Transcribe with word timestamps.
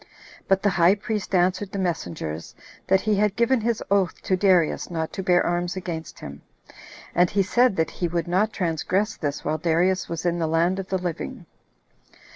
But 0.47 0.63
the 0.63 0.71
high 0.71 0.95
priest 0.95 1.35
answered 1.35 1.71
the 1.71 1.77
messengers, 1.77 2.55
that 2.87 3.01
he 3.01 3.13
had 3.13 3.35
given 3.35 3.61
his 3.61 3.83
oath 3.91 4.19
to 4.23 4.35
Darius 4.35 4.89
not 4.89 5.13
to 5.13 5.21
bear 5.21 5.45
arms 5.45 5.75
against 5.75 6.17
him; 6.21 6.41
and 7.13 7.29
he 7.29 7.43
said 7.43 7.75
that 7.75 7.91
he 7.91 8.07
would 8.07 8.27
not 8.27 8.51
transgress 8.51 9.15
this 9.15 9.45
while 9.45 9.59
Darius 9.59 10.09
was 10.09 10.25
in 10.25 10.39
the 10.39 10.47
land 10.47 10.79
of 10.79 10.87
the 10.87 10.97
living. 10.97 11.45